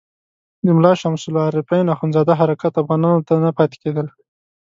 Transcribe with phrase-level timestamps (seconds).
[0.65, 4.07] د ملا شمس العارفین اخندزاده حرکات افغانانو ته نه پاتې کېدل.